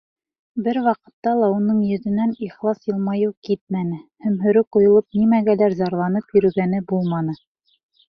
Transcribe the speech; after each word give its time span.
Бер 0.67 0.77
ваҡытта 0.85 1.33
ла 1.41 1.49
уның 1.57 1.83
йөҙөнән 1.89 2.33
ихлас 2.47 2.81
йылмайыу 2.89 3.35
китмәне, 3.49 4.01
һөмһөрө 4.27 4.67
ҡойолоп, 4.79 5.11
нимәгәлер 5.23 5.81
зарланып 5.85 6.37
йөрөгәне 6.39 6.85
булманы. 6.93 7.43